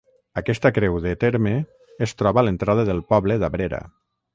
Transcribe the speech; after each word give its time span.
Aquesta 0.39 0.71
creu 0.77 0.97
de 1.03 1.11
terme 1.25 1.53
es 2.09 2.17
troba 2.23 2.45
a 2.45 2.49
l'entrada 2.51 2.91
del 2.93 3.07
poble 3.15 3.43
d'Abrera. 3.47 3.89